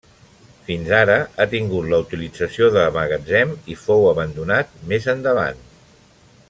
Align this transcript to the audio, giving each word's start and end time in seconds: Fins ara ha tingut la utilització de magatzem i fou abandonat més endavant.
Fins 0.69 0.87
ara 0.99 1.17
ha 1.37 1.45
tingut 1.51 1.89
la 1.91 1.99
utilització 2.05 2.71
de 2.77 2.87
magatzem 2.97 3.55
i 3.75 3.77
fou 3.83 4.09
abandonat 4.15 4.77
més 4.93 5.11
endavant. 5.15 5.63